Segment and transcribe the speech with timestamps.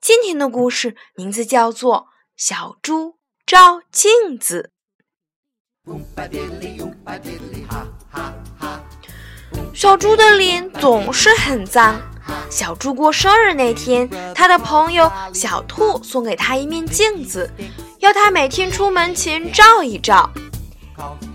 [0.00, 1.96] 今天的故事名字叫做
[2.36, 4.70] 《小猪照镜子》。
[9.74, 12.00] 小猪的脸总是很脏。
[12.48, 17.50] 小猪过生日那天，他的朋友小兔送给他一面镜子，
[17.98, 20.30] 要他每天出门前照一照，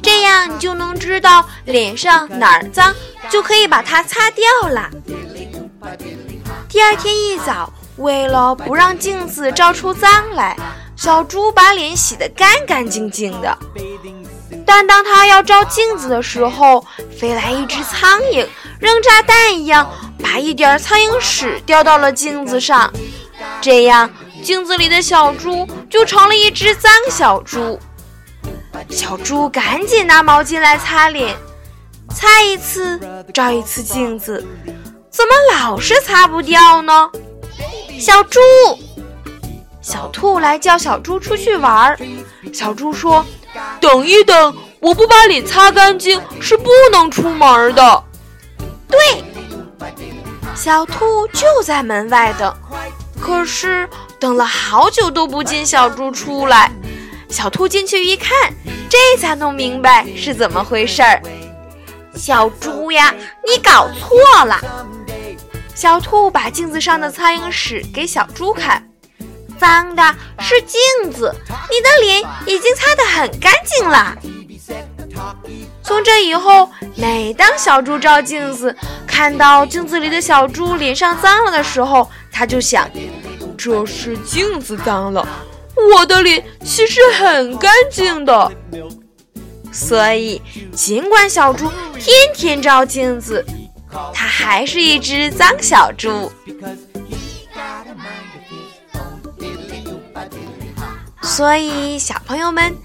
[0.02, 2.96] 这样你就能知道脸上哪儿脏，
[3.30, 4.90] 就可以把它擦掉啦。
[6.70, 7.72] 第二天一早。
[7.98, 10.58] 为了不让镜子照出脏来，
[10.96, 13.58] 小猪把脸洗得干干净净的。
[14.66, 16.86] 但当他要照镜子的时候，
[17.20, 18.48] 飞来一只苍蝇，
[18.80, 19.90] 扔炸弹一样
[20.24, 22.92] 把一点苍蝇屎掉到了镜子上。
[23.62, 24.10] 这样，
[24.42, 27.80] 镜子里的小猪就成了一只脏小猪。
[28.90, 31.36] 小猪赶紧拿毛巾来擦脸，
[32.16, 33.00] 擦一次
[33.34, 34.46] 照一次镜子，
[35.10, 37.10] 怎么老是擦不掉呢？
[38.00, 38.40] 小猪，
[39.82, 41.98] 小兔来叫小猪出去玩儿。
[42.54, 43.26] 小猪说
[43.80, 48.04] ：“等一等，我不把脸擦干净是不能出门的。”
[48.88, 49.24] 对，
[50.56, 52.54] 小兔就在门外等，
[53.20, 53.88] 可是
[54.20, 56.72] 等了好久都不见小猪出来。
[57.30, 58.54] 小兔进去一看，
[58.90, 61.22] 这才弄明白是怎么回事儿。
[62.16, 63.14] 小猪呀，
[63.48, 64.62] 你搞错了。
[65.76, 68.88] 小兔把镜子上的苍蝇屎给小猪看，
[69.60, 71.34] 脏的是镜子，
[71.70, 74.16] 你的脸已经擦得很干净了。
[75.82, 78.76] 从这以后，每当小猪照镜子，
[79.06, 82.90] 看到镜子里的小猪脸上脏了的时候，他就想：
[83.58, 85.28] 这是镜子脏了，
[85.94, 88.52] 我的脸其实很干净的。
[89.72, 90.42] 所以，
[90.72, 93.44] 尽管小猪天天照镜子。
[94.14, 96.32] 它还是一只脏小猪，
[101.22, 102.76] 所以小朋友们，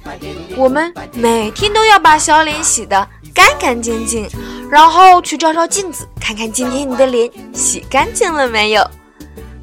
[0.57, 4.29] 我们每天都要把小脸洗得干干净净，
[4.71, 8.83] 然后去照照镜子，看看今天你的脸洗干净了没有。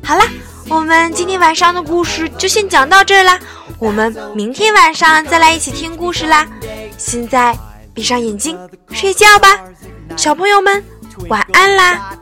[0.04, 0.26] 好啦，
[0.70, 3.40] 我们今天晚上的故事就先讲到这儿啦，
[3.80, 6.48] 我们明天晚上再来一起听故事啦。
[6.98, 7.58] 现在
[7.94, 8.58] 闭上眼睛
[8.92, 9.60] 睡觉吧，
[10.16, 10.84] 小朋友们。
[11.30, 12.15] 晚安啦。